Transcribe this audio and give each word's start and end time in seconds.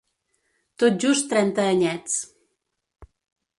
Tot 0.83 0.97
just 1.03 1.29
trenta 1.35 1.67
anyets. 1.75 2.17